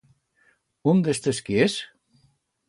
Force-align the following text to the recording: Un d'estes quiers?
Un 0.93 1.03
d'estes 1.09 1.43
quiers? 1.51 1.77